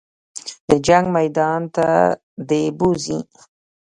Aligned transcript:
د 0.67 0.69
جنګ 0.87 1.05
میدان 1.17 1.61
ته 1.75 1.87
دې 2.49 2.63
بوځي. 2.77 3.19